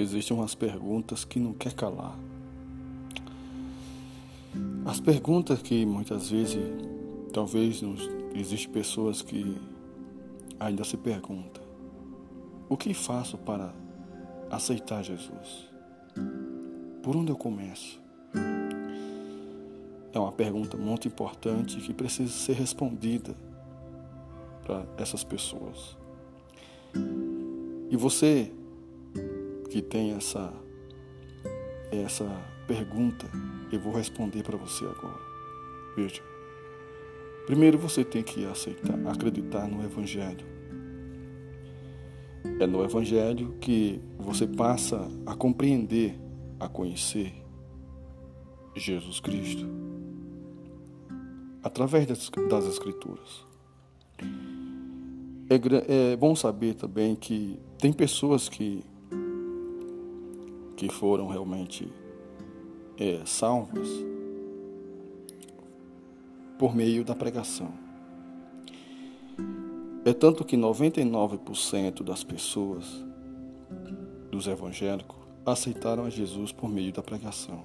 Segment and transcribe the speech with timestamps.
[0.00, 2.16] existem umas perguntas que não quer calar.
[4.84, 6.58] As perguntas que muitas vezes,
[7.32, 9.56] talvez nos, existem pessoas que
[10.58, 11.62] ainda se perguntam:
[12.68, 13.72] o que faço para
[14.50, 15.68] aceitar Jesus?
[17.02, 18.00] Por onde eu começo?
[20.12, 23.34] É uma pergunta muito importante que precisa ser respondida
[24.64, 25.96] para essas pessoas.
[27.90, 28.52] E você
[29.70, 30.52] que tem essa
[31.92, 32.24] essa
[32.66, 33.26] pergunta,
[33.72, 35.20] eu vou responder para você agora.
[35.96, 36.22] Veja.
[37.46, 40.46] Primeiro você tem que aceitar, acreditar no evangelho.
[42.60, 46.16] É no evangelho que você passa a compreender,
[46.60, 47.32] a conhecer
[48.76, 49.66] Jesus Cristo
[51.62, 52.30] através das,
[52.66, 53.44] escrituras.
[55.48, 58.84] É, é bom saber também que tem pessoas que
[60.80, 61.92] que foram realmente
[62.96, 63.86] é, salvas
[66.58, 67.70] por meio da pregação.
[70.06, 72.86] É tanto que 99% das pessoas
[74.30, 77.62] dos evangélicos aceitaram a Jesus por meio da pregação.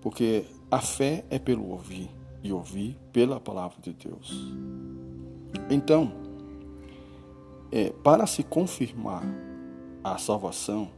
[0.00, 2.08] Porque a fé é pelo ouvir
[2.42, 4.32] e ouvir pela palavra de Deus.
[5.68, 6.12] Então,
[7.70, 9.22] é, para se confirmar
[10.12, 10.88] a salvação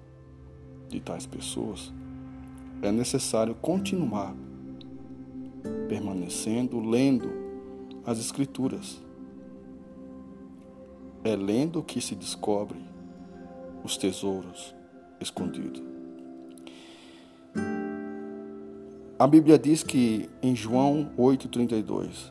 [0.87, 1.93] de tais pessoas,
[2.83, 4.35] é necessário continuar
[5.89, 7.31] permanecendo lendo
[8.05, 9.01] as Escrituras.
[11.25, 12.79] É lendo que se descobre
[13.83, 14.75] os tesouros
[15.21, 15.83] escondidos.
[19.19, 22.31] A Bíblia diz que em João 8,32: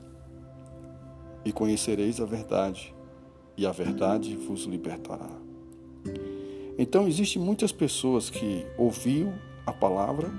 [1.44, 2.96] E conhecereis a verdade,
[3.58, 5.47] e a verdade vos libertará.
[6.78, 9.34] Então, existem muitas pessoas que ouviu
[9.66, 10.30] a palavra,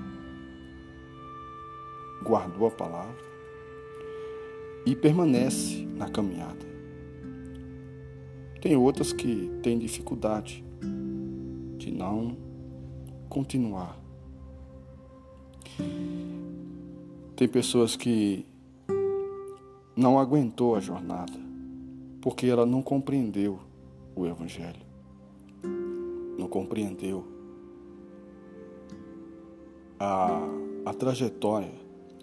[2.23, 3.23] guardou a palavra
[4.85, 6.65] e permanece na caminhada.
[8.61, 10.63] Tem outras que têm dificuldade
[11.77, 12.37] de não
[13.27, 13.99] continuar.
[17.35, 18.45] Tem pessoas que
[19.93, 21.37] não aguentou a jornada
[22.21, 23.59] porque ela não compreendeu
[24.15, 24.88] o Evangelho
[26.39, 27.25] não compreendeu
[29.99, 30.39] a,
[30.85, 31.73] a trajetória,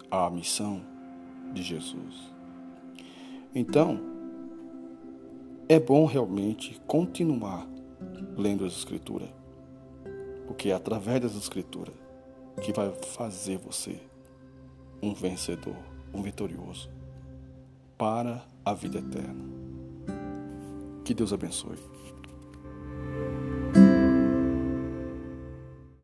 [0.09, 0.81] a missão
[1.53, 2.33] de Jesus.
[3.53, 3.99] Então,
[5.69, 7.67] é bom realmente continuar
[8.35, 9.29] lendo as Escrituras,
[10.47, 11.95] porque é através das Escrituras
[12.61, 13.99] que vai fazer você
[15.01, 15.77] um vencedor,
[16.11, 16.89] um vitorioso
[17.97, 19.45] para a vida eterna.
[21.05, 21.77] Que Deus abençoe.